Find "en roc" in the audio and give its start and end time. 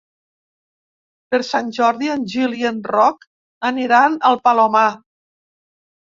2.69-3.27